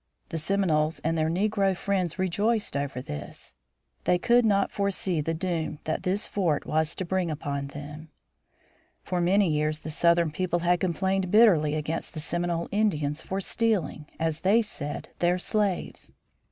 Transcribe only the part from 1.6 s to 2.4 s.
friends